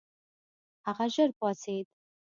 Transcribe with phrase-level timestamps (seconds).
[0.85, 1.87] هغه ژر پاڅېد.